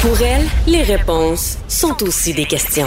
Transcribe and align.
Pour 0.00 0.22
elle, 0.22 0.46
les 0.68 0.82
réponses 0.82 1.58
sont 1.66 2.04
aussi 2.04 2.32
des 2.32 2.44
questions. 2.44 2.86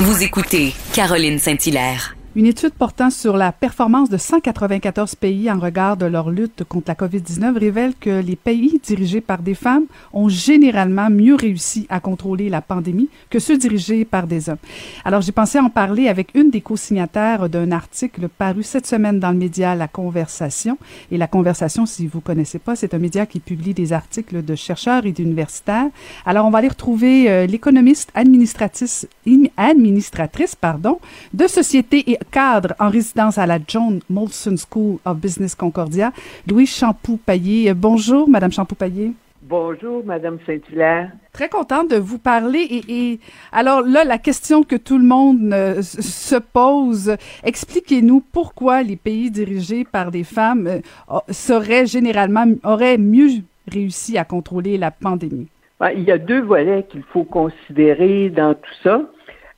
Vous 0.00 0.24
écoutez 0.24 0.74
Caroline 0.92 1.38
Saint-Hilaire. 1.38 2.16
Une 2.36 2.46
étude 2.46 2.74
portant 2.74 3.10
sur 3.10 3.36
la 3.36 3.50
performance 3.50 4.08
de 4.08 4.16
194 4.16 5.16
pays 5.16 5.50
en 5.50 5.58
regard 5.58 5.96
de 5.96 6.06
leur 6.06 6.30
lutte 6.30 6.62
contre 6.62 6.84
la 6.86 6.94
COVID-19 6.94 7.58
révèle 7.58 7.92
que 7.98 8.20
les 8.20 8.36
pays 8.36 8.80
dirigés 8.84 9.20
par 9.20 9.42
des 9.42 9.56
femmes 9.56 9.86
ont 10.12 10.28
généralement 10.28 11.10
mieux 11.10 11.34
réussi 11.34 11.88
à 11.88 11.98
contrôler 11.98 12.48
la 12.48 12.60
pandémie 12.60 13.08
que 13.30 13.40
ceux 13.40 13.58
dirigés 13.58 14.04
par 14.04 14.28
des 14.28 14.48
hommes. 14.48 14.58
Alors, 15.04 15.22
j'ai 15.22 15.32
pensé 15.32 15.58
en 15.58 15.70
parler 15.70 16.06
avec 16.06 16.28
une 16.36 16.50
des 16.50 16.60
co-signataires 16.60 17.48
d'un 17.48 17.72
article 17.72 18.28
paru 18.28 18.62
cette 18.62 18.86
semaine 18.86 19.18
dans 19.18 19.32
le 19.32 19.36
média 19.36 19.74
La 19.74 19.88
Conversation. 19.88 20.78
Et 21.10 21.18
La 21.18 21.26
Conversation, 21.26 21.84
si 21.84 22.06
vous 22.06 22.20
connaissez 22.20 22.60
pas, 22.60 22.76
c'est 22.76 22.94
un 22.94 22.98
média 22.98 23.26
qui 23.26 23.40
publie 23.40 23.74
des 23.74 23.92
articles 23.92 24.44
de 24.44 24.54
chercheurs 24.54 25.04
et 25.04 25.10
d'universitaires. 25.10 25.88
Alors, 26.24 26.46
on 26.46 26.50
va 26.50 26.58
aller 26.58 26.68
retrouver 26.68 27.28
euh, 27.28 27.46
l'économiste 27.46 28.12
administratrice, 28.14 29.08
administratrice 29.56 30.54
pardon, 30.54 31.00
de 31.34 31.48
société 31.48 32.12
et 32.12 32.19
cadre 32.30 32.74
en 32.78 32.88
résidence 32.88 33.38
à 33.38 33.46
la 33.46 33.58
John 33.66 34.00
Molson 34.08 34.56
School 34.56 34.98
of 35.04 35.18
Business 35.18 35.54
Concordia, 35.54 36.12
Louis 36.48 36.66
Champoux-Payet. 36.66 37.74
Bonjour, 37.74 38.28
Madame 38.28 38.52
Champoux-Payet. 38.52 39.12
Bonjour, 39.42 40.04
Madame 40.04 40.38
Saint-Hilaire. 40.46 41.10
Très 41.32 41.48
contente 41.48 41.90
de 41.90 41.96
vous 41.96 42.18
parler. 42.18 42.84
Et, 42.88 43.18
alors 43.52 43.82
là, 43.82 44.04
la 44.04 44.18
question 44.18 44.62
que 44.62 44.76
tout 44.76 44.98
le 44.98 45.04
monde 45.04 45.52
euh, 45.52 45.82
se 45.82 46.36
pose, 46.36 47.16
expliquez-nous 47.42 48.22
pourquoi 48.32 48.82
les 48.82 48.96
pays 48.96 49.30
dirigés 49.30 49.84
par 49.84 50.10
des 50.10 50.24
femmes 50.24 50.68
euh, 50.68 51.18
seraient 51.30 51.86
généralement, 51.86 52.46
auraient 52.64 52.98
mieux 52.98 53.42
réussi 53.66 54.18
à 54.18 54.24
contrôler 54.24 54.78
la 54.78 54.90
pandémie? 54.90 55.48
Il 55.96 56.04
y 56.04 56.12
a 56.12 56.18
deux 56.18 56.42
volets 56.42 56.86
qu'il 56.88 57.02
faut 57.02 57.24
considérer 57.24 58.28
dans 58.28 58.54
tout 58.54 58.74
ça. 58.84 59.02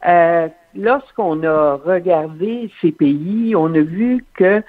Euh, 0.07 0.49
lorsqu'on 0.75 1.43
a 1.45 1.75
regardé 1.77 2.71
ces 2.81 2.93
pays, 2.93 3.55
on 3.57 3.75
a 3.75 3.81
vu 3.81 4.25
que 4.35 4.63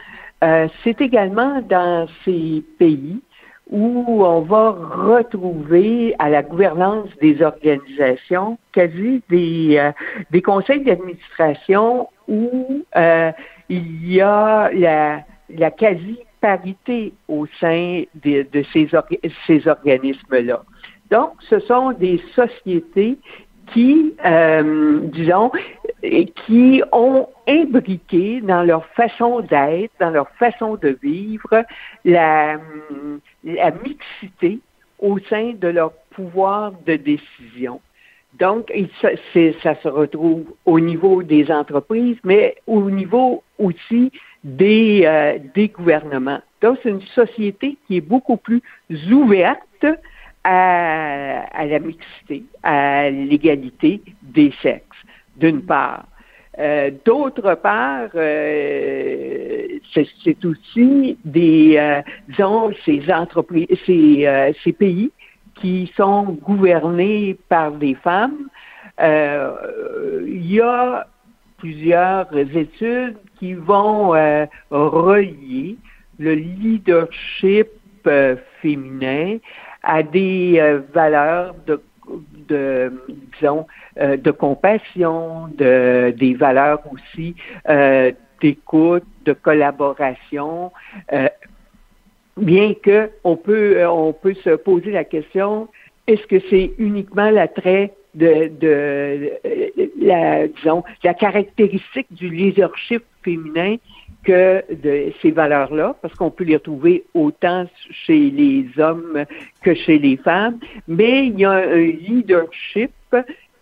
euh, 0.44 0.68
c'est 0.84 1.00
également 1.02 1.62
dans 1.62 2.08
ces 2.26 2.64
pays 2.78 3.22
où 3.70 4.24
on 4.24 4.42
va 4.42 4.72
retrouver 4.72 6.14
à 6.20 6.30
la 6.30 6.44
gouvernance 6.44 7.10
des 7.22 7.42
organisations 7.42 8.58
quasi 8.74 9.22
des, 9.30 9.78
euh, 9.78 9.92
des 10.32 10.42
conseils 10.42 10.84
d'administration 10.84 12.10
où 12.28 12.84
euh, 12.96 13.32
il 13.70 14.14
y 14.14 14.22
a 14.22 14.70
la, 14.74 15.22
la 15.50 15.72
quasi-parité 15.72 17.14
au 17.30 17.48
sein 17.60 18.04
de, 18.24 18.46
de 18.52 18.64
ces, 18.74 18.90
ces 19.48 19.68
organismes-là. 19.68 20.62
Donc, 21.10 21.32
ce 21.50 21.60
sont 21.60 21.92
des 21.94 22.22
sociétés 22.36 23.18
qui, 23.68 24.14
euh, 24.26 25.00
disons, 25.04 25.52
qui 26.46 26.84
ont 26.92 27.28
imbriqué 27.48 28.42
dans 28.42 28.64
leur 28.64 28.86
façon 28.88 29.42
d'être, 29.42 29.92
dans 30.00 30.10
leur 30.10 30.30
façon 30.32 30.76
de 30.76 30.98
vivre, 31.02 31.64
la, 32.04 32.58
la 33.44 33.72
mixité 33.72 34.60
au 35.00 35.20
sein 35.30 35.54
de 35.54 35.68
leur 35.68 35.94
pouvoir 36.12 36.74
de 36.86 36.96
décision. 36.96 37.80
Donc, 38.40 38.72
ça, 39.02 39.76
se 39.76 39.88
retrouve 39.88 40.46
au 40.66 40.80
niveau 40.80 41.22
des 41.22 41.52
entreprises, 41.52 42.18
mais 42.24 42.56
au 42.66 42.90
niveau 42.90 43.44
aussi 43.60 44.12
des, 44.44 45.04
euh, 45.06 45.38
des 45.54 45.68
gouvernements. 45.68 46.42
Donc, 46.62 46.80
c'est 46.82 46.90
une 46.90 47.02
société 47.02 47.78
qui 47.86 47.98
est 47.98 48.02
beaucoup 48.02 48.38
plus 48.38 48.62
ouverte 49.12 49.86
à, 50.44 51.66
la 51.66 51.80
mixité, 51.80 52.44
à 52.64 53.10
l'égalité 53.10 54.02
des 54.22 54.54
sexes, 54.62 54.98
d'une 55.38 55.62
part. 55.62 56.06
Euh, 56.60 56.92
D'autre 57.04 57.56
part, 57.56 58.10
euh, 58.14 59.80
c'est 59.94 60.46
aussi 60.46 61.18
des, 61.26 61.76
euh, 61.78 62.02
disons, 62.30 62.72
ces 62.86 63.12
entreprises, 63.12 63.68
ces, 63.86 64.28
euh, 64.28 64.52
ces, 64.64 64.74
pays 64.74 65.12
qui 65.56 65.92
sont 65.98 66.38
gouvernés 66.44 67.38
par 67.50 67.72
des 67.72 67.96
femmes. 67.96 68.50
Il 69.00 70.52
y 70.52 70.62
a 70.62 71.08
plusieurs 71.58 72.28
études 72.38 73.18
qui 73.40 73.54
vont 73.54 74.10
relier 74.70 75.76
le 76.20 76.34
leadership 76.36 77.70
féminin 78.62 79.38
à 79.84 80.04
des 80.04 80.56
euh, 80.58 80.82
valeurs 80.94 81.56
de, 81.68 81.82
de 82.48 82.92
disons, 83.36 83.68
euh, 84.00 84.18
de 84.18 84.32
compassion, 84.32 85.48
de, 85.58 86.12
des 86.18 86.34
valeurs 86.34 86.82
aussi 86.92 87.36
euh, 87.70 88.12
d'écoute, 88.42 89.04
de 89.26 89.34
collaboration. 89.34 90.72
bien 92.36 92.74
que 92.74 93.10
on 93.24 93.36
peut, 93.38 93.86
on 93.88 94.12
peut 94.12 94.34
se 94.34 94.56
poser 94.56 94.92
la 94.92 95.04
question 95.04 95.70
est-ce 96.08 96.26
que 96.28 96.40
c'est 96.50 96.74
uniquement 96.78 97.30
l'attrait 97.30 97.94
de, 98.16 98.52
de 98.60 99.32
la, 100.00 100.48
disons, 100.48 100.84
la 101.04 101.14
caractéristique 101.14 102.08
du 102.12 102.30
leadership 102.30 103.04
féminin 103.24 103.78
que 104.24 104.64
de 104.74 105.12
ces 105.22 105.32
valeurs-là, 105.32 105.96
parce 106.02 106.14
qu'on 106.16 106.32
peut 106.32 106.44
les 106.44 106.56
retrouver 106.56 107.04
autant 107.14 107.66
chez 107.92 108.30
les 108.30 108.68
hommes 108.78 109.26
que 109.62 109.74
chez 109.74 110.00
les 110.00 110.18
femmes, 110.18 110.60
mais 110.88 111.28
il 111.28 111.40
y 111.40 111.46
a 111.46 111.52
un 111.52 111.76
leadership 111.76 112.92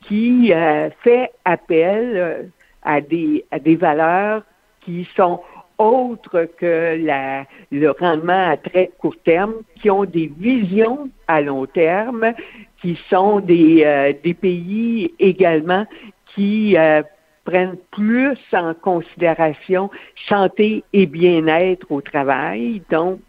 qui 0.02 0.52
euh, 0.54 0.90
fait 1.04 1.32
appel 1.46 2.12
euh, 2.16 2.44
à 2.84 3.02
des, 3.02 3.46
à 3.52 3.60
des 3.60 3.76
valeurs 3.76 4.44
qui 4.82 5.08
sont 5.16 5.42
autres 5.82 6.48
que 6.58 6.98
le 7.72 7.90
rendement 7.92 8.52
à 8.52 8.58
très 8.58 8.92
court 8.98 9.16
terme, 9.24 9.56
qui 9.82 9.90
ont 9.90 10.06
des 10.06 10.32
visions 10.38 11.10
à 11.28 11.42
long 11.42 11.66
terme, 11.66 12.34
qui 12.82 12.98
sont 13.10 13.40
des, 13.40 13.84
euh, 13.86 14.14
pays 14.42 15.14
également 15.20 15.86
qui 16.34 16.76
prennent 17.44 17.78
plus 17.92 18.38
en 18.54 18.74
considération 18.74 19.90
santé 20.30 20.84
et 20.94 21.06
bien-être 21.06 21.92
au 21.92 22.00
travail. 22.00 22.82
Donc, 22.90 23.20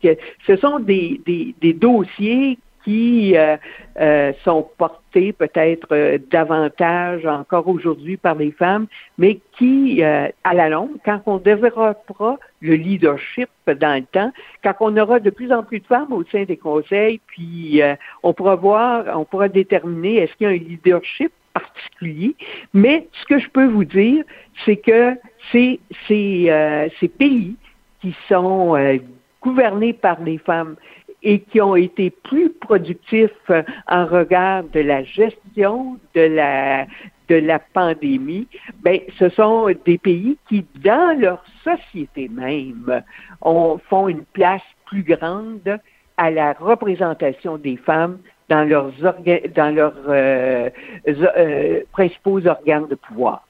ce 0.47 0.57
sont 0.57 0.79
des 0.79 1.55
dossiers 1.81 2.59
qui 2.85 3.37
euh, 3.37 3.57
euh, 4.01 4.33
sont 4.45 4.69
portés 4.77 5.33
peut-être 5.33 5.89
euh, 5.93 6.19
davantage 6.31 7.27
encore 7.27 7.69
aujourd'hui 7.69 8.17
par 8.17 8.35
les 8.35 8.51
femmes, 8.51 8.87
mais 9.19 9.41
qui, 9.59 10.03
à 10.03 10.55
la 10.55 10.69
longue, 10.69 10.97
quand 11.05 11.21
on 11.27 11.37
développera 11.39 12.39
le 12.61 12.75
leadership 12.75 13.49
dans 13.67 14.01
le 14.01 14.07
temps, 14.07 14.33
quand 14.63 14.75
on 14.81 14.97
aura 14.97 15.21
de 15.21 15.31
plus 15.31 15.53
en 15.53 15.63
plus 15.63 15.81
de 15.81 15.87
femmes 15.87 16.13
au 16.13 16.25
sein 16.25 16.45
des 16.45 16.57
conseils, 16.57 17.21
puis 17.27 17.81
on 18.23 18.33
pourra 18.33 18.57
voir, 18.57 19.05
on 19.17 19.25
pourra 19.25 19.49
déterminer 19.49 20.17
est-ce 20.17 20.35
qu'il 20.35 20.47
y 20.47 20.51
a 20.51 20.55
un 20.55 20.57
leadership 20.57 21.33
particulier. 21.53 22.35
Mais 22.75 23.09
ce 23.13 23.27
que 23.27 23.39
je 23.39 23.49
peux 23.49 23.67
vous 23.67 23.85
dire, 23.85 24.25
c'est 24.65 24.77
que 24.77 25.17
ces, 25.51 25.81
ces, 26.09 26.47
euh, 26.49 26.89
ces 27.01 27.09
pays 27.09 27.57
qui 28.01 28.15
sont 28.29 28.77
euh, 28.77 28.99
gouvernés 29.41 29.93
par 29.93 30.21
les 30.23 30.39
femmes 30.39 30.77
et 31.23 31.41
qui 31.41 31.61
ont 31.61 31.77
été 31.77 32.11
plus 32.11 32.51
productifs 32.51 33.31
euh, 33.51 33.63
en 33.87 34.07
regard 34.07 34.65
de 34.65 34.81
la 34.81 35.05
gestion 35.05 35.99
de 36.15 36.23
la 36.23 36.87
de 37.29 37.37
la 37.37 37.59
pandémie, 37.61 38.47
ben 38.83 39.01
ce 39.19 39.29
sont 39.31 39.69
des 39.87 39.97
pays 39.97 40.37
qui, 40.49 40.67
dans 40.85 41.19
leur 41.19 41.43
société 41.65 42.29
même, 42.29 43.03
ont, 43.41 43.79
font 43.89 44.09
une 44.09 44.25
place 44.25 44.63
plus 44.87 45.03
grande 45.03 45.79
à 46.19 46.31
la 46.31 46.53
représentation 46.53 47.57
des 47.57 47.77
femmes 47.77 48.19
dans 48.49 48.65
leurs, 48.69 48.93
dans 49.55 49.75
leurs 49.75 49.95
euh, 50.09 50.69
euh, 51.09 51.81
principaux 51.93 52.47
organes 52.47 52.89
de 52.89 52.97
pouvoir. 52.97 53.47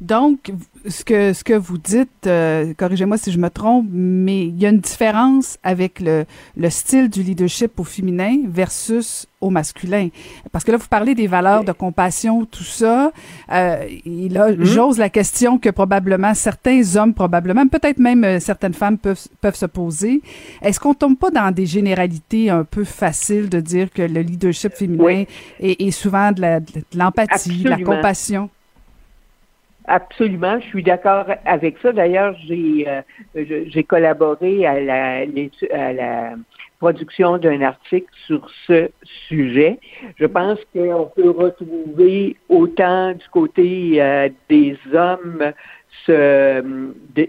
Donc, 0.00 0.52
ce 0.88 1.04
que, 1.04 1.32
ce 1.32 1.44
que 1.44 1.54
vous 1.54 1.78
dites, 1.78 2.26
euh, 2.26 2.74
corrigez-moi 2.76 3.16
si 3.16 3.30
je 3.30 3.38
me 3.38 3.48
trompe, 3.50 3.86
mais 3.90 4.46
il 4.46 4.60
y 4.60 4.66
a 4.66 4.70
une 4.70 4.80
différence 4.80 5.58
avec 5.62 6.00
le, 6.00 6.24
le 6.56 6.70
style 6.70 7.08
du 7.08 7.22
leadership 7.22 7.78
au 7.78 7.84
féminin 7.84 8.38
versus 8.48 9.26
au 9.40 9.50
masculin. 9.50 10.08
Parce 10.50 10.64
que 10.64 10.72
là, 10.72 10.76
vous 10.76 10.88
parlez 10.88 11.14
des 11.14 11.26
valeurs 11.26 11.64
de 11.64 11.72
compassion, 11.72 12.44
tout 12.44 12.64
ça. 12.64 13.12
Euh, 13.50 13.84
et 14.04 14.28
là, 14.28 14.50
mm-hmm. 14.50 14.64
j'ose 14.64 14.98
la 14.98 15.08
question 15.08 15.58
que 15.58 15.68
probablement 15.68 16.34
certains 16.34 16.96
hommes, 16.96 17.14
probablement, 17.14 17.66
peut-être 17.66 17.98
même 17.98 18.24
euh, 18.24 18.40
certaines 18.40 18.74
femmes 18.74 18.98
peuvent, 18.98 19.26
peuvent 19.40 19.56
se 19.56 19.66
poser. 19.66 20.22
Est-ce 20.62 20.80
qu'on 20.80 20.94
tombe 20.94 21.16
pas 21.16 21.30
dans 21.30 21.52
des 21.52 21.66
généralités 21.66 22.50
un 22.50 22.64
peu 22.64 22.84
faciles 22.84 23.48
de 23.48 23.60
dire 23.60 23.90
que 23.90 24.02
le 24.02 24.20
leadership 24.20 24.74
féminin 24.74 25.24
est, 25.60 25.80
est, 25.80 25.90
souvent 25.90 26.32
de 26.32 26.60
l'empathie, 26.94 27.62
de, 27.62 27.68
la 27.68 27.78
compassion? 27.78 28.50
Absolument, 29.92 30.58
je 30.58 30.68
suis 30.68 30.82
d'accord 30.82 31.26
avec 31.44 31.76
ça. 31.82 31.92
D'ailleurs, 31.92 32.34
j'ai 32.46 32.88
euh, 32.88 33.02
j'ai 33.34 33.84
collaboré 33.84 34.64
à 34.64 34.80
la, 34.80 35.26
à 35.70 35.92
la 35.92 36.30
production 36.78 37.36
d'un 37.36 37.60
article 37.60 38.08
sur 38.26 38.48
ce 38.66 38.88
sujet. 39.28 39.78
Je 40.16 40.24
pense 40.24 40.58
qu'on 40.72 41.10
peut 41.14 41.28
retrouver 41.28 42.38
autant 42.48 43.12
du 43.12 43.28
côté 43.30 44.00
euh, 44.00 44.30
des 44.48 44.78
hommes 44.94 45.52
ce, 46.06 46.64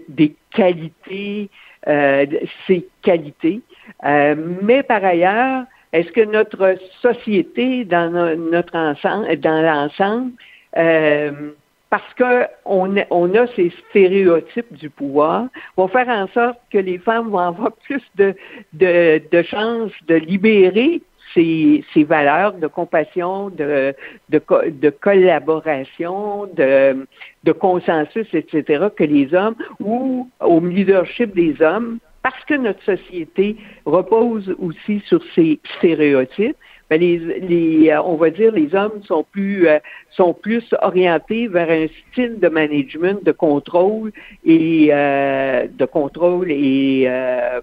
des 0.08 0.34
qualités, 0.54 1.50
euh, 1.86 2.24
ces 2.66 2.88
qualités, 3.02 3.60
euh, 4.06 4.34
mais 4.62 4.82
par 4.82 5.04
ailleurs, 5.04 5.64
est-ce 5.92 6.10
que 6.12 6.24
notre 6.24 6.78
société, 7.02 7.84
dans 7.84 8.10
notre 8.10 8.74
ensemble, 8.74 9.36
dans 9.36 9.60
l'ensemble, 9.60 10.32
euh, 10.78 11.52
parce 11.94 12.14
qu'on 12.18 12.92
on 13.10 13.34
a 13.36 13.46
ces 13.54 13.72
stéréotypes 13.88 14.74
du 14.74 14.90
pouvoir, 14.90 15.46
vont 15.76 15.86
faire 15.86 16.08
en 16.08 16.26
sorte 16.34 16.58
que 16.72 16.78
les 16.78 16.98
femmes 16.98 17.28
vont 17.30 17.38
avoir 17.38 17.70
plus 17.84 18.02
de, 18.16 18.34
de, 18.72 19.22
de 19.30 19.42
chances 19.42 19.92
de 20.08 20.16
libérer 20.16 21.02
ces, 21.34 21.84
ces, 21.94 22.02
valeurs 22.02 22.54
de 22.54 22.66
compassion, 22.66 23.48
de, 23.48 23.94
de, 24.28 24.42
de 24.70 24.90
collaboration, 24.90 26.46
de, 26.56 27.06
de, 27.44 27.52
consensus, 27.52 28.26
etc., 28.32 28.88
que 28.96 29.04
les 29.04 29.32
hommes, 29.32 29.54
ou 29.78 30.28
au 30.40 30.58
leadership 30.58 31.32
des 31.32 31.62
hommes, 31.62 32.00
parce 32.24 32.44
que 32.46 32.54
notre 32.54 32.82
société 32.82 33.56
repose 33.86 34.52
aussi 34.58 35.00
sur 35.06 35.22
ces 35.36 35.60
stéréotypes, 35.76 36.56
ben, 36.94 37.00
les, 37.00 37.40
les, 37.40 37.90
euh, 37.90 38.02
on 38.02 38.14
va 38.14 38.30
dire 38.30 38.52
les 38.52 38.74
hommes 38.74 39.02
sont 39.04 39.24
plus 39.24 39.66
euh, 39.66 39.78
sont 40.10 40.32
plus 40.32 40.64
orientés 40.80 41.48
vers 41.48 41.68
un 41.70 41.86
style 42.10 42.38
de 42.38 42.48
management, 42.48 43.24
de 43.24 43.32
contrôle 43.32 44.12
et 44.44 44.88
euh, 44.92 45.66
de 45.68 45.84
contrôle 45.86 46.50
et 46.50 47.08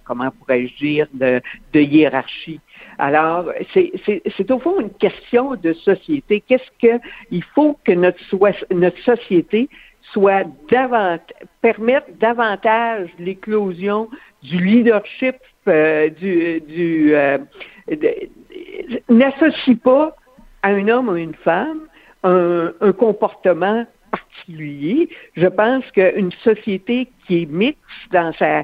comment 0.04 0.32
pourrais-je 0.32 0.76
dire 0.78 1.08
de, 1.14 1.42
hiérarchie. 1.74 2.60
Alors, 2.98 3.46
c'est 3.74 4.52
au 4.52 4.60
fond 4.60 4.80
une 4.80 4.92
question 4.92 5.56
de 5.56 5.74
société. 5.74 6.44
Qu'est-ce 6.46 6.72
que 6.82 7.02
il 7.32 7.44
faut 7.56 7.78
que 7.86 7.94
notre, 7.94 8.20
notre 8.74 9.00
société 9.00 9.70
soit 10.14 10.44
permette 10.68 12.20
davantage 12.20 13.10
l'éclosion 13.18 14.10
du 14.44 14.58
leadership, 14.64 15.36
du, 15.66 16.62
du 16.62 17.14
n'associe 19.10 19.78
pas 19.78 20.16
à 20.64 20.70
un 20.70 20.88
homme 20.88 21.10
ou 21.10 21.16
une 21.16 21.36
femme 21.36 21.88
un, 22.24 22.74
comportement 22.98 23.86
particulier. 24.12 25.10
Je 25.36 25.48
pense 25.48 25.84
qu'une 25.92 26.32
société 26.44 27.10
qui 27.26 27.44
est 27.44 27.46
mixte 27.46 27.80
dans 28.12 28.34
sa 28.34 28.64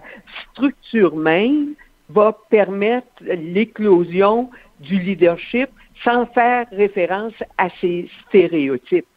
structure 0.52 1.16
même 1.16 1.74
va 2.10 2.38
permettre 2.50 3.08
l'éclosion 3.24 4.50
du 4.80 5.00
leadership 5.00 5.70
sans 6.04 6.26
faire 6.28 6.68
référence 6.72 7.34
à 7.58 7.70
ces 7.82 8.10
stéréotypes. 8.28 9.08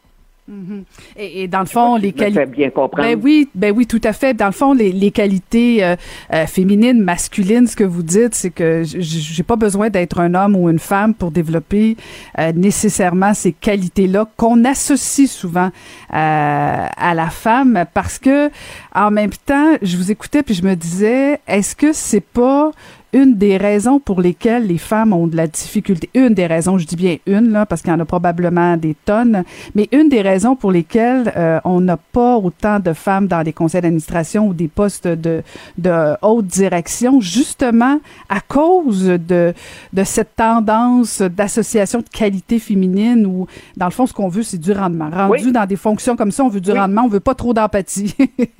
Mhm. 0.48 0.84
et, 1.16 1.46
dans 1.46 1.60
le 1.60 1.66
fond, 1.66 1.96
les 1.96 2.12
qualités. 2.12 2.46
bien 2.46 2.70
comprendre. 2.70 3.08
Ben 3.08 3.20
oui, 3.22 3.48
ben 3.54 3.72
oui, 3.76 3.86
tout 3.86 4.00
à 4.02 4.12
fait. 4.12 4.34
Dans 4.34 4.46
le 4.46 4.52
fond, 4.52 4.72
les, 4.72 4.90
les 4.90 5.10
qualités 5.12 5.84
euh, 5.84 5.94
euh, 6.32 6.46
féminines, 6.46 7.00
masculines, 7.00 7.66
ce 7.66 7.76
que 7.76 7.84
vous 7.84 8.02
dites, 8.02 8.34
c'est 8.34 8.50
que 8.50 8.82
j'ai 8.84 9.42
pas 9.44 9.56
besoin 9.56 9.90
d'être 9.90 10.18
un 10.18 10.34
homme 10.34 10.56
ou 10.56 10.68
une 10.68 10.80
femme 10.80 11.14
pour 11.14 11.30
développer 11.30 11.96
euh, 12.38 12.52
nécessairement 12.52 13.32
ces 13.32 13.52
qualités-là 13.52 14.26
qu'on 14.36 14.64
associe 14.64 15.30
souvent 15.30 15.70
à 16.10 17.14
la 17.14 17.30
femme, 17.30 17.84
parce 17.94 18.18
que 18.18 18.50
en 18.94 19.10
même 19.10 19.30
temps, 19.46 19.76
je 19.82 19.96
vous 19.96 20.10
écoutais 20.10 20.42
puis 20.42 20.54
je 20.54 20.64
me 20.64 20.74
disais, 20.74 21.40
est-ce 21.46 21.76
que 21.76 21.92
c'est 21.92 22.20
pas 22.20 22.72
une 23.12 23.36
des 23.36 23.56
raisons 23.56 23.98
pour 23.98 24.20
lesquelles 24.20 24.66
les 24.66 24.78
femmes 24.78 25.12
ont 25.12 25.26
de 25.26 25.36
la 25.36 25.46
difficulté, 25.46 26.08
une 26.14 26.34
des 26.34 26.46
raisons, 26.46 26.78
je 26.78 26.86
dis 26.86 26.96
bien 26.96 27.16
une, 27.26 27.50
là, 27.50 27.66
parce 27.66 27.82
qu'il 27.82 27.90
y 27.90 27.94
en 27.94 28.00
a 28.00 28.04
probablement 28.04 28.76
des 28.76 28.96
tonnes, 29.04 29.44
mais 29.74 29.88
une 29.92 30.08
des 30.08 30.22
raisons 30.22 30.56
pour 30.56 30.72
lesquelles 30.72 31.32
euh, 31.36 31.60
on 31.64 31.80
n'a 31.80 31.96
pas 31.96 32.36
autant 32.36 32.78
de 32.78 32.92
femmes 32.92 33.26
dans 33.26 33.42
des 33.42 33.52
conseils 33.52 33.80
d'administration 33.80 34.48
ou 34.48 34.54
des 34.54 34.68
postes 34.68 35.08
de, 35.08 35.42
de 35.78 36.16
haute 36.22 36.46
direction, 36.46 37.20
justement 37.20 38.00
à 38.28 38.40
cause 38.40 39.06
de, 39.06 39.54
de 39.92 40.04
cette 40.04 40.36
tendance 40.36 41.22
d'association 41.22 42.00
de 42.00 42.08
qualité 42.08 42.58
féminine 42.58 43.26
où, 43.26 43.46
dans 43.76 43.86
le 43.86 43.92
fond, 43.92 44.06
ce 44.06 44.12
qu'on 44.12 44.28
veut, 44.28 44.42
c'est 44.42 44.58
du 44.60 44.72
rendement. 44.72 45.10
Rendu 45.10 45.52
dans 45.52 45.66
des 45.66 45.76
fonctions 45.76 46.16
comme 46.16 46.30
ça, 46.30 46.44
on 46.44 46.48
veut 46.48 46.60
du 46.60 46.72
rendement, 46.72 47.02
on 47.04 47.08
veut 47.08 47.20
pas 47.20 47.34
trop 47.34 47.52
d'empathie. 47.52 48.14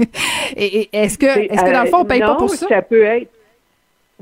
et, 0.56 0.88
est-ce 0.92 1.18
que, 1.18 1.26
est-ce 1.26 1.62
que 1.62 1.72
dans 1.72 1.82
le 1.82 1.88
fond, 1.88 1.98
on 2.00 2.04
paye 2.04 2.20
pas 2.20 2.34
pour 2.34 2.50
ça? 2.50 2.66
ça 2.68 2.82
peut 2.82 3.02
être 3.02 3.30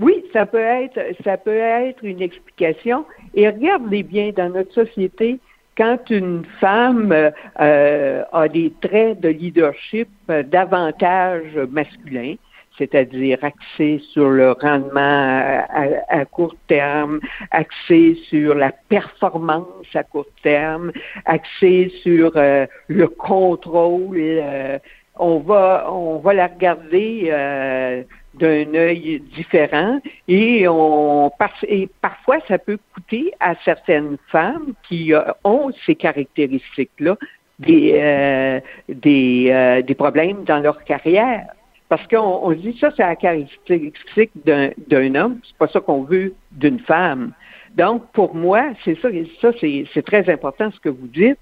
oui, 0.01 0.25
ça 0.33 0.47
peut 0.47 0.59
être, 0.59 1.01
ça 1.25 1.37
peut 1.37 1.57
être 1.57 2.05
une 2.05 2.23
explication. 2.23 3.05
Et 3.35 3.49
regardez 3.49 4.03
bien 4.03 4.31
dans 4.37 4.51
notre 4.51 4.73
société, 4.73 5.39
quand 5.77 6.11
une 6.11 6.45
femme 6.61 7.15
euh, 7.61 8.25
a 8.33 8.49
des 8.49 8.73
traits 8.81 9.21
de 9.21 9.29
leadership 9.29 10.09
davantage 10.29 11.57
masculins, 11.71 12.35
c'est-à-dire 12.79 13.39
axé 13.43 14.01
sur 14.13 14.31
le 14.31 14.53
rendement 14.53 15.65
à, 16.09 16.25
court 16.25 16.55
terme, 16.69 17.21
axé 17.51 18.17
sur 18.29 18.55
la 18.55 18.73
performance 18.89 19.67
à 19.95 20.05
court 20.05 20.27
terme, 20.43 20.93
axé 21.25 21.93
sur 22.03 22.33
euh, 22.37 22.67
le 22.87 23.09
contrôle. 23.09 24.17
Euh, 24.19 24.79
on 25.21 25.39
va 25.39 25.89
on 25.91 26.19
va 26.19 26.33
la 26.33 26.47
regarder 26.47 28.05
d'un 28.39 28.75
œil 28.75 29.21
différent 29.35 30.01
et 30.29 30.67
on 30.69 31.31
et 31.67 31.89
parfois 32.01 32.39
ça 32.47 32.59
peut 32.59 32.79
coûter 32.95 33.33
à 33.41 33.55
certaines 33.65 34.17
femmes 34.29 34.73
qui 34.89 35.13
euh, 35.13 35.23
ont 35.45 35.71
ces 35.87 35.95
caractéristiques-là 35.95 37.17
des 37.59 37.93
euh, 37.97 38.61
des, 38.89 39.49
euh, 39.51 39.83
des 39.83 39.95
problèmes 39.95 40.45
dans 40.45 40.61
leur 40.61 40.85
carrière. 40.85 41.47
Parce 41.89 42.07
qu'on 42.07 42.19
on 42.19 42.53
dit 42.53 42.77
ça, 42.79 42.91
c'est 42.97 43.03
la 43.03 43.17
caractéristique 43.17 44.31
d'un, 44.45 44.71
d'un 44.89 45.15
homme, 45.15 45.41
c'est 45.43 45.57
pas 45.57 45.69
ça 45.69 45.81
qu'on 45.81 46.03
veut 46.03 46.35
d'une 46.53 46.81
femme. 46.81 47.33
Donc, 47.77 48.03
pour 48.13 48.35
moi, 48.35 48.73
c'est 48.85 48.99
ça, 49.01 49.09
ça 49.41 49.53
c'est, 49.59 50.03
très 50.05 50.29
important 50.29 50.71
ce 50.71 50.81
que 50.81 50.91
vous 50.91 51.07
dites. 51.07 51.39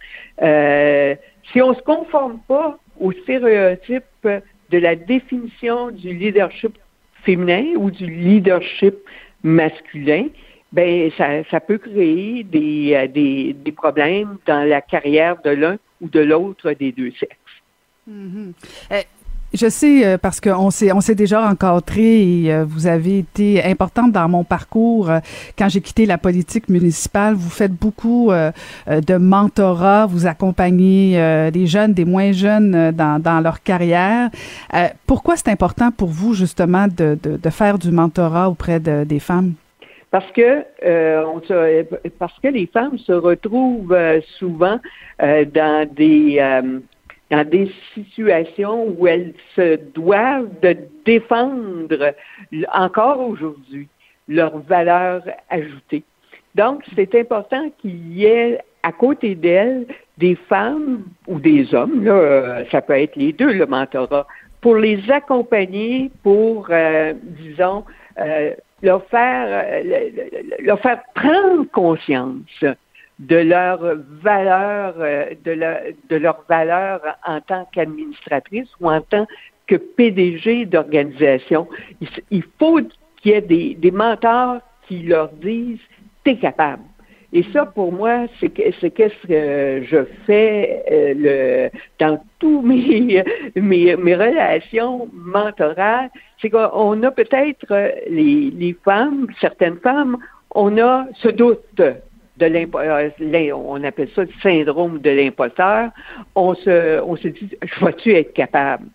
si 1.52 1.62
on 1.62 1.75
se 1.75 1.82
conforme 1.82 2.38
pas 2.46 2.78
aux 3.00 3.12
stéréotypes 3.12 4.28
de 4.70 4.78
la 4.78 4.94
définition 4.94 5.90
du 5.90 6.12
leadership 6.14 6.78
féminin 7.26 7.75
ou 7.76 7.90
du 7.90 8.06
leadership 8.06 8.94
masculin, 9.43 10.28
ben 10.73 11.11
ça, 11.50 11.61
peut 11.61 11.78
créer 11.78 12.44
des, 12.44 12.94
euh, 12.94 13.06
des, 13.06 13.52
des, 13.52 13.73
problèmes 13.73 14.38
dans 14.46 14.67
la 14.67 14.81
carrière 14.81 15.36
de 15.43 15.50
l'un 15.50 15.77
ou 16.00 16.08
de 16.08 16.20
l'autre 16.20 16.72
des 16.72 16.93
deux 16.93 17.12
sexes. 17.12 17.56
Mm-hmm. 18.08 18.53
Euh, 18.93 19.03
je 19.55 19.69
sais 19.69 20.05
euh, 20.05 20.19
parce 20.19 20.41
qu'on 20.41 20.70
s'est 20.70 20.93
on 20.93 21.00
s'est 21.00 21.15
déjà 21.15 21.46
rencontrés 21.46 22.22
et 22.22 22.53
euh, 22.53 22.65
vous 22.67 22.86
avez 22.86 23.19
été 23.19 23.62
importante 23.65 24.12
dans 24.12 24.29
mon 24.29 24.44
parcours 24.44 25.10
euh, 25.10 25.19
quand 25.58 25.69
j'ai 25.69 25.81
quitté 25.81 26.06
la 26.06 26.19
politique 26.19 26.69
municipale. 26.69 27.34
Vous 27.34 27.50
faites 27.50 27.72
beaucoup 27.72 28.31
de 28.31 29.17
mentorat, 29.17 30.06
vous 30.06 30.26
accompagnez 30.26 31.50
des 31.53 31.67
jeunes, 31.67 31.93
des 31.93 32.05
moins 32.05 32.32
jeunes 32.32 32.91
dans, 32.93 33.20
dans 33.20 33.41
leur 33.41 33.62
carrière. 33.62 34.31
pourquoi 35.06 35.36
c'est 35.36 35.48
important 35.48 35.91
pour 35.91 36.08
vous 36.08 36.34
justement 36.34 36.86
de, 36.88 37.19
de, 37.22 37.36
de 37.36 37.50
faire 37.50 37.79
du 37.79 37.91
mentorat 37.91 38.48
auprès 38.48 38.81
de, 38.81 39.05
des 39.05 39.20
femmes? 39.20 39.53
Parce 40.10 40.31
que 40.32 40.65
on 41.26 41.41
parce 42.19 42.38
que 42.43 42.48
les 42.48 42.67
femmes 42.67 42.98
se 42.98 43.12
retrouvent 43.12 43.96
souvent 44.38 44.79
dans 45.20 45.88
des 45.94 46.41
dans 47.30 47.48
des 47.48 47.70
situations 47.94 48.94
où 48.96 49.06
elles 49.06 49.34
se 49.54 49.76
doivent 49.94 50.50
de 50.62 50.76
défendre 51.04 52.14
encore 52.72 53.20
aujourd'hui 53.20 53.88
leurs 54.28 54.58
valeurs 54.60 55.22
ajoutées. 55.50 56.04
Donc, 56.54 56.82
c'est 56.94 57.14
important 57.14 57.70
qu'il 57.78 58.16
y 58.16 58.24
ait 58.24 58.60
à 58.82 58.92
côté 58.92 59.34
d'elles 59.34 59.86
des 60.18 60.36
femmes 60.36 61.02
ou 61.26 61.38
des 61.38 61.74
hommes, 61.74 62.04
là, 62.04 62.64
ça 62.70 62.80
peut 62.80 62.94
être 62.94 63.16
les 63.16 63.32
deux, 63.32 63.52
le 63.52 63.66
mentorat, 63.66 64.26
pour 64.60 64.76
les 64.76 65.10
accompagner, 65.10 66.10
pour, 66.22 66.68
euh, 66.70 67.12
disons, 67.22 67.84
euh, 68.18 68.54
leur 68.82 69.04
faire, 69.06 69.46
euh, 69.50 70.10
leur 70.60 70.80
faire 70.80 71.02
prendre 71.14 71.70
conscience 71.72 72.64
de 73.19 73.37
leur 73.37 73.81
valeur, 74.23 74.94
euh, 74.99 75.27
de, 75.44 75.53
leur, 75.53 75.79
de 76.11 76.17
leur 76.17 76.44
valeur 76.49 77.01
en 77.27 77.41
tant 77.41 77.67
qu'administratrice 77.73 78.69
ou 78.81 78.91
en 78.91 79.01
tant 79.01 79.27
que 79.67 79.77
PDG 79.77 80.67
d'organisation. 80.67 81.67
Il, 82.31 82.43
faut 82.58 82.81
qu'il 83.17 83.32
y 83.32 83.35
ait 83.35 83.41
des, 83.41 83.75
des 83.75 83.91
mentors 83.91 84.58
qui 84.87 85.03
leur 85.03 85.31
disent 85.31 85.81
T'es 86.25 86.37
capable. 86.37 86.82
Et 87.32 87.44
ça, 87.53 87.67
pour 87.67 87.93
moi, 87.93 88.27
c'est 88.41 88.49
qu'est-ce 88.49 88.87
que 88.87 89.85
je 89.85 90.05
fais 90.27 90.82
euh, 90.91 91.15
le, 91.17 91.79
dans 91.99 92.20
tous 92.39 92.63
mes, 92.63 93.23
mes, 93.56 93.96
mes 93.96 94.15
relations 94.15 95.08
mentorales. 95.13 96.11
C'est 96.41 96.51
qu'on 96.51 97.03
a 97.03 97.11
peut-être 97.11 97.67
euh, 97.70 97.91
les, 98.08 98.51
les 98.51 98.77
femmes, 98.85 99.27
certaines 99.41 99.79
femmes, 99.79 100.19
on 100.55 100.79
a 100.79 101.06
ce 101.15 101.29
doute 101.29 101.82
de 102.38 102.46
l'imposteur, 102.46 103.58
on 103.58 103.82
appelle 103.84 104.08
ça 104.14 104.22
le 104.22 104.31
syndrome 104.43 104.98
de 104.98 105.10
l'imposteur. 105.10 105.90
On 106.34 106.55
se, 106.55 107.00
on 107.02 107.16
se 107.16 107.28
dit, 107.28 107.50
je 107.62 107.84
vais-tu 107.84 108.14
être 108.14 108.32
capable? 108.32 108.86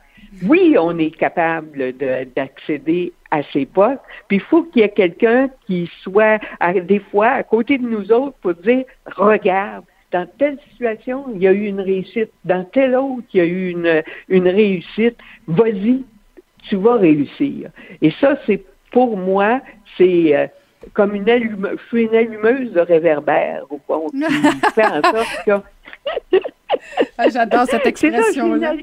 Oui, 0.43 0.75
on 0.79 0.97
est 0.97 1.11
capable 1.11 1.93
d'accéder 2.35 3.11
à 3.31 3.43
ces 3.51 3.65
postes. 3.65 3.99
Puis 4.27 4.37
il 4.37 4.43
faut 4.43 4.63
qu'il 4.63 4.81
y 4.81 4.85
ait 4.85 4.89
quelqu'un 4.89 5.49
qui 5.67 5.89
soit, 6.01 6.39
des 6.85 6.99
fois, 6.99 7.29
à 7.29 7.43
côté 7.43 7.77
de 7.77 7.87
nous 7.87 8.11
autres 8.11 8.37
pour 8.41 8.53
dire, 8.53 8.85
regarde, 9.05 9.83
dans 10.11 10.27
telle 10.37 10.57
situation, 10.69 11.25
il 11.33 11.41
y 11.41 11.47
a 11.47 11.53
eu 11.53 11.65
une 11.65 11.79
réussite. 11.79 12.31
Dans 12.43 12.65
telle 12.65 12.95
autre, 12.95 13.23
il 13.33 13.37
y 13.37 13.41
a 13.41 13.45
eu 13.45 13.69
une, 13.69 14.03
une 14.27 14.47
réussite. 14.47 15.17
Vas-y, 15.47 16.03
tu 16.69 16.75
vas 16.75 16.95
réussir. 16.95 17.69
Et 18.01 18.11
ça, 18.19 18.37
c'est 18.45 18.63
pour 18.91 19.17
moi, 19.17 19.61
c'est 19.97 20.35
euh, 20.35 20.47
comme 20.93 21.15
une 21.15 21.29
allumeuse, 21.29 21.77
je 21.77 21.87
suis 21.87 22.03
une 22.05 22.15
allumeuse 22.15 22.71
de 22.73 22.81
réverbère, 22.81 23.63
au 23.69 23.79
fond, 23.87 24.07
qui 24.09 24.21
fait 24.73 24.85
en 24.85 25.01
sorte 25.01 25.45
que... 25.45 26.37
Ah, 27.17 27.27
j'adore 27.29 27.65
cette 27.65 27.85
expression-là. 27.85 28.73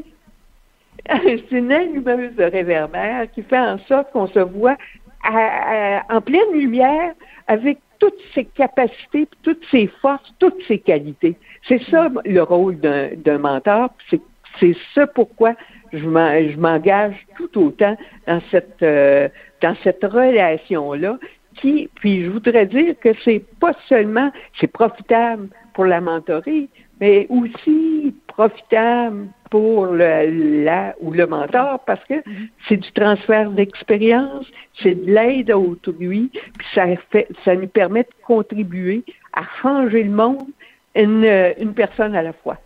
c'est 1.24 1.52
une 1.52 1.72
allumeuse 1.72 2.34
de 2.36 2.44
réverbère 2.44 3.30
qui 3.32 3.42
fait 3.42 3.58
en 3.58 3.78
sorte 3.78 4.12
qu'on 4.12 4.26
se 4.28 4.40
voit 4.40 4.76
en 5.24 6.20
pleine 6.20 6.52
lumière 6.52 7.14
avec 7.46 7.78
toutes 7.98 8.20
ses 8.34 8.44
capacités, 8.44 9.26
toutes 9.42 9.64
ses 9.70 9.88
forces, 10.00 10.32
toutes 10.38 10.62
ses 10.68 10.78
qualités. 10.78 11.36
C'est 11.66 11.82
ça 11.90 12.08
le 12.24 12.42
rôle 12.42 12.78
d'un 12.78 13.38
mentor. 13.38 13.90
C'est 14.10 14.76
ce 14.94 15.06
pourquoi 15.06 15.54
je 15.92 16.56
m'engage 16.56 17.26
tout 17.36 17.58
autant 17.58 17.96
dans 18.26 18.40
cette 18.50 18.82
euh, 18.82 19.28
dans 19.62 19.74
cette 19.82 20.04
relation 20.04 20.92
là. 20.92 21.18
Qui, 21.60 21.88
puis 21.96 22.24
je 22.24 22.30
voudrais 22.30 22.66
dire 22.66 22.94
que 23.00 23.10
c'est 23.24 23.44
pas 23.60 23.72
seulement 23.88 24.30
c'est 24.60 24.68
profitable 24.68 25.48
pour 25.74 25.84
la 25.84 26.00
mentorie, 26.00 26.68
mais 27.00 27.26
aussi 27.28 28.14
profitable 28.26 29.28
pour 29.50 29.86
le, 29.86 30.64
la 30.64 30.94
ou 31.00 31.12
le 31.12 31.26
mentor 31.26 31.80
parce 31.86 32.04
que 32.04 32.14
mhm. 32.14 32.48
c'est 32.68 32.76
du 32.76 32.92
transfert 32.92 33.50
d'expérience, 33.50 34.46
c'est 34.82 34.94
de 34.94 35.10
l'aide 35.10 35.50
à 35.50 35.58
autrui, 35.58 36.30
puis 36.32 36.66
ça, 36.74 36.86
fait, 37.10 37.28
ça 37.44 37.56
nous 37.56 37.68
permet 37.68 38.02
de 38.02 38.24
contribuer 38.24 39.04
à 39.32 39.42
changer 39.62 40.04
le 40.04 40.10
monde 40.10 40.48
une, 40.94 41.24
une 41.58 41.74
personne 41.74 42.14
à 42.14 42.22
la 42.22 42.32
fois. 42.32 42.58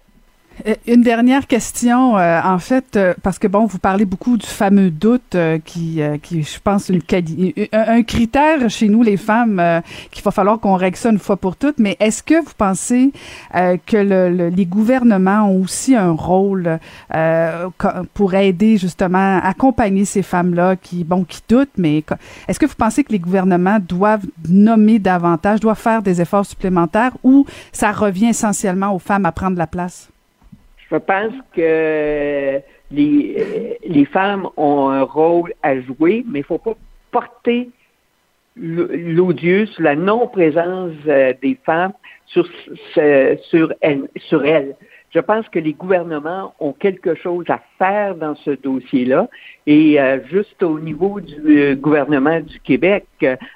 Euh, 0.67 0.75
une 0.87 1.03
dernière 1.03 1.47
question, 1.47 2.17
euh, 2.17 2.41
en 2.43 2.59
fait, 2.59 2.97
euh, 2.97 3.15
parce 3.23 3.39
que 3.39 3.49
bon, 3.49 3.67
vous 3.67 3.79
parlez 3.79 4.05
beaucoup 4.05 4.37
du 4.37 4.47
fameux 4.47 4.91
doute 4.91 5.37
qui, 5.65 6.01
qui, 6.23 6.43
je 6.43 6.59
pense, 6.63 6.89
une 6.89 7.01
un, 7.73 8.03
critère 8.03 8.69
chez 8.71 8.89
nous, 8.89 9.03
les 9.03 9.17
femmes, 9.17 9.63
qu'il 10.11 10.23
va 10.23 10.31
falloir 10.31 10.61
qu'on 10.61 10.75
règle 10.75 10.97
ça 10.97 11.11
une 11.11 11.19
fois 11.19 11.37
pour 11.37 11.57
toutes. 11.57 11.79
Mais 11.79 11.97
est-ce 12.01 12.23
que 12.23 12.43
vous 12.43 12.53
pensez 12.57 13.13
que 13.53 13.97
le, 13.97 14.49
les 14.49 14.67
gouvernements 14.67 15.49
ont 15.49 15.63
aussi 15.63 15.95
un 15.95 16.13
rôle 16.13 16.79
pour 18.15 18.35
aider 18.35 18.77
justement, 18.77 19.39
accompagner 19.43 20.05
ces 20.05 20.23
femmes-là 20.23 20.77
qui, 20.77 21.05
bon, 21.05 21.25
qui 21.25 21.41
doutent, 21.49 21.71
mais 21.77 22.05
est-ce 22.49 22.59
que 22.59 22.67
vous 22.67 22.75
pensez 22.77 23.05
que 23.05 23.13
les 23.13 23.19
gouvernements 23.19 23.79
doivent 23.81 24.27
nommer 24.49 24.99
davantage, 24.99 25.61
doivent 25.61 25.79
faire 25.79 26.03
des 26.03 26.21
efforts 26.21 26.47
supplémentaires 26.47 27.13
ou 27.23 27.47
ça 27.73 27.93
revient 27.93 28.29
essentiellement 28.29 28.95
aux 28.95 28.99
femmes 28.99 29.27
à 29.27 29.33
prendre 29.33 29.57
la 29.57 29.67
place? 29.67 30.12
Je 30.93 30.99
pense 30.99 31.33
que 31.57 32.61
les, 32.91 34.05
femmes 34.13 34.47
ont 34.59 34.91
un 34.91 35.03
rôle 35.03 35.55
à 35.63 35.81
jouer, 35.81 36.23
mais 36.29 36.41
il 36.41 36.43
ne 36.43 36.47
faut 36.47 36.59
pas 36.59 36.75
porter 37.11 37.71
l'odieux 38.57 39.65
sur 39.65 39.83
la 39.83 39.97
non-présence 39.97 40.93
euh, 41.07 41.33
des 41.41 41.59
femmes 41.65 41.95
sur, 42.27 42.47
sur, 43.49 43.73
elles, 43.81 44.09
sur 44.17 44.45
elles. 44.45 44.77
Je 45.15 45.21
pense 45.21 45.49
que 45.49 45.59
les 45.59 45.73
gouvernements 45.73 46.55
ont 46.61 46.75
quelque 46.75 47.15
chose 47.15 47.47
à 47.49 47.63
faire 47.79 48.15
dans 48.15 48.35
ce 48.35 48.51
dossier-là. 48.51 49.29
Et 49.67 49.99
euh, 49.99 50.19
juste 50.31 50.63
au 50.63 50.79
niveau 50.79 51.21
du 51.21 51.63
euh, 51.63 51.75
gouvernement 51.75 52.41
du 52.41 52.61
Québec, 52.61 53.07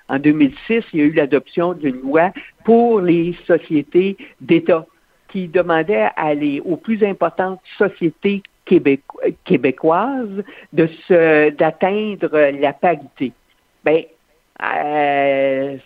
en 0.08 0.18
2006, 0.18 0.84
il 0.94 1.00
y 1.00 1.02
a 1.02 1.04
eu 1.04 1.12
l'adoption 1.12 1.74
d'une 1.74 2.00
loi 2.00 2.32
pour 2.64 3.00
les 3.00 3.36
sociétés 3.46 4.16
d'État 4.40 4.86
qui 5.36 5.48
demandait 5.48 6.08
aux 6.64 6.76
plus 6.78 7.04
importantes 7.04 7.60
sociétés 7.76 8.42
québécoises 9.44 10.42
de 10.72 10.86
se, 11.06 11.50
d'atteindre 11.50 12.58
la 12.58 12.72
parité. 12.72 13.32
Ben, 13.84 14.02
euh, 14.62 15.76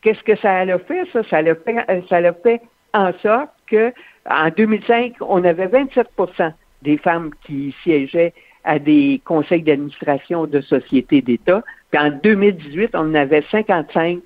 qu'est-ce 0.00 0.22
que 0.22 0.36
ça 0.36 0.58
a 0.58 0.78
fait, 0.78 1.08
ça? 1.12 1.24
Ça 1.24 1.38
a 1.38 1.54
fait, 1.56 2.04
ça 2.08 2.32
fait 2.34 2.60
en 2.94 3.12
sorte 3.20 3.50
que, 3.66 3.92
en 4.30 4.48
2005, 4.56 5.14
on 5.22 5.42
avait 5.42 5.66
27% 5.66 6.52
des 6.82 6.96
femmes 6.96 7.32
qui 7.44 7.74
siégeaient 7.82 8.32
à 8.62 8.78
des 8.78 9.20
conseils 9.24 9.62
d'administration 9.62 10.46
de 10.46 10.60
sociétés 10.60 11.20
d'État. 11.20 11.64
Puis 11.90 12.00
en 12.00 12.10
2018, 12.10 12.90
on 12.94 13.12
avait 13.16 13.40
55% 13.40 14.20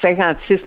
56 0.00 0.60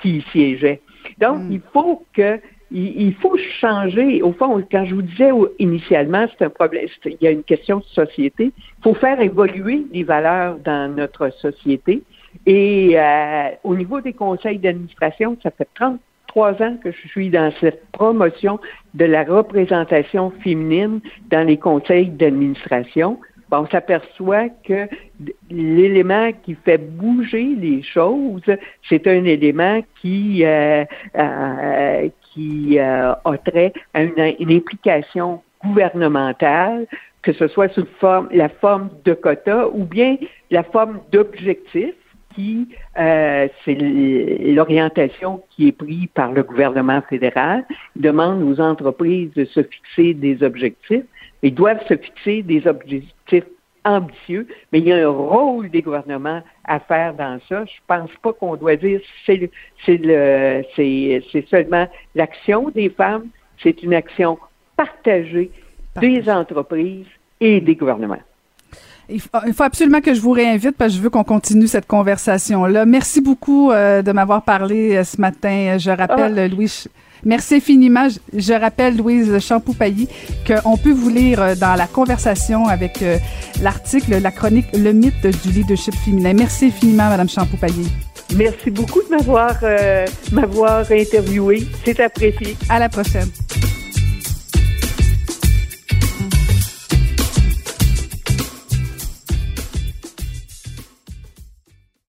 qui 0.00 0.18
y 0.18 0.22
siégeaient. 0.32 0.80
Donc, 1.18 1.40
hmm. 1.40 1.52
il 1.52 1.60
faut 1.72 2.04
que 2.12 2.40
il, 2.70 3.14
faut 3.14 3.36
changer. 3.60 4.22
Au 4.22 4.32
fond, 4.32 4.62
quand 4.70 4.84
je 4.84 4.94
vous 4.94 5.02
disais 5.02 5.30
initialement, 5.58 6.26
c'est 6.38 6.44
un 6.44 6.50
problème, 6.50 6.86
il 7.04 7.16
y 7.20 7.26
a 7.26 7.30
une 7.30 7.42
question 7.42 7.78
de 7.78 7.84
société. 7.84 8.52
Il 8.56 8.82
faut 8.82 8.94
faire 8.94 9.20
évoluer 9.20 9.86
les 9.92 10.02
valeurs 10.02 10.58
dans 10.58 10.94
notre 10.94 11.30
société. 11.30 12.02
Et 12.46 12.92
euh, 12.94 13.48
au 13.64 13.74
niveau 13.74 14.00
des 14.00 14.12
conseils 14.12 14.58
d'administration, 14.58 15.36
ça 15.42 15.50
fait 15.50 15.68
33 15.74 16.62
ans 16.62 16.76
que 16.82 16.92
je 16.92 17.08
suis 17.08 17.30
dans 17.30 17.50
cette 17.60 17.86
promotion 17.92 18.60
de 18.94 19.06
la 19.06 19.24
représentation 19.24 20.30
féminine 20.42 21.00
dans 21.30 21.46
les 21.46 21.56
conseils 21.56 22.08
d'administration 22.08 23.18
on 23.50 23.66
s'aperçoit 23.66 24.48
que 24.64 24.88
l'élément 25.50 26.30
qui 26.42 26.54
fait 26.54 26.78
bouger 26.78 27.54
les 27.58 27.82
choses, 27.82 28.42
c'est 28.88 29.06
un 29.06 29.24
élément 29.24 29.82
qui 30.00 30.44
euh, 30.44 30.84
euh, 31.16 32.08
qui 32.32 32.78
euh, 32.78 33.12
a 33.12 33.38
trait 33.38 33.72
à 33.94 34.02
une, 34.02 34.20
implication 34.50 35.42
gouvernementale, 35.64 36.86
que 37.22 37.32
ce 37.32 37.48
soit 37.48 37.68
sous 37.72 37.86
la 38.30 38.48
forme 38.48 38.90
de 39.04 39.14
quota 39.14 39.68
ou 39.68 39.84
bien 39.84 40.16
la 40.50 40.62
forme 40.62 41.00
d'objectif 41.10 41.94
qui, 42.34 42.68
c'est 42.94 43.74
l'orientation 43.74 45.42
qui 45.50 45.68
est 45.68 45.72
prise 45.72 46.06
par 46.14 46.30
le 46.30 46.44
gouvernement 46.44 47.02
fédéral. 47.08 47.64
Demande 47.96 48.42
aux 48.44 48.60
entreprises 48.60 49.32
de 49.34 49.44
se 49.46 49.64
fixer 49.64 50.14
des 50.14 50.44
objectifs. 50.44 51.02
Ils 51.42 51.54
doivent 51.54 51.84
se 51.88 51.96
fixer 51.96 52.42
des 52.42 52.66
objectifs 52.66 53.44
ambitieux, 53.84 54.46
mais 54.72 54.80
il 54.80 54.88
y 54.88 54.92
a 54.92 55.08
un 55.08 55.10
rôle 55.10 55.70
des 55.70 55.82
gouvernements 55.82 56.42
à 56.64 56.80
faire 56.80 57.14
dans 57.14 57.38
ça. 57.48 57.64
Je 57.64 57.80
pense 57.86 58.10
pas 58.22 58.32
qu'on 58.32 58.56
doit 58.56 58.76
dire 58.76 59.00
c'est 59.24 59.50
c'est 59.84 59.98
le 59.98 60.62
c'est 60.76 61.46
seulement 61.48 61.86
l'action 62.14 62.70
des 62.70 62.90
femmes, 62.90 63.28
c'est 63.62 63.82
une 63.82 63.94
action 63.94 64.38
partagée 64.76 65.50
des 66.00 66.28
entreprises 66.28 67.06
et 67.40 67.60
des 67.60 67.76
gouvernements. 67.76 68.22
Il 69.10 69.20
faut, 69.20 69.62
absolument 69.62 70.00
que 70.00 70.12
je 70.12 70.20
vous 70.20 70.32
réinvite 70.32 70.76
parce 70.76 70.92
que 70.92 70.98
je 70.98 71.02
veux 71.02 71.10
qu'on 71.10 71.24
continue 71.24 71.66
cette 71.66 71.86
conversation-là. 71.86 72.84
Merci 72.84 73.20
beaucoup 73.20 73.70
euh, 73.70 74.02
de 74.02 74.12
m'avoir 74.12 74.42
parlé 74.42 74.96
euh, 74.96 75.04
ce 75.04 75.18
matin. 75.20 75.76
Je 75.78 75.90
rappelle, 75.90 76.38
ah. 76.38 76.48
Louis, 76.48 76.84
Merci 77.24 77.56
infiniment. 77.56 78.08
Je 78.32 78.52
rappelle, 78.52 78.96
Louise 78.96 79.38
Champoupailly, 79.40 80.08
qu'on 80.46 80.76
peut 80.76 80.92
vous 80.92 81.08
lire 81.08 81.42
euh, 81.42 81.54
dans 81.54 81.74
la 81.74 81.86
conversation 81.86 82.66
avec 82.66 83.02
euh, 83.02 83.18
l'article, 83.62 84.18
la 84.20 84.30
chronique 84.30 84.66
Le 84.72 84.92
mythe 84.92 85.26
du 85.42 85.50
leadership 85.50 85.94
féminin. 85.94 86.32
Merci 86.34 86.66
infiniment, 86.66 87.08
Madame 87.08 87.28
Champoupailly. 87.28 87.88
Merci 88.36 88.70
beaucoup 88.70 89.00
de 89.02 89.08
m'avoir 89.08 89.54
m'avoir 90.32 90.84
interviewé. 90.90 91.66
C'est 91.82 91.98
apprécié. 91.98 92.58
À 92.68 92.78
la 92.78 92.90
prochaine. 92.90 93.28